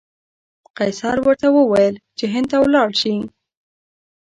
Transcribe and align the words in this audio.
قیصر 0.77 1.17
ورته 1.25 1.47
وویل 1.51 1.95
چې 2.17 2.25
هند 2.33 2.47
ته 2.51 2.57
ولاړ 2.63 2.89
شي. 3.01 3.15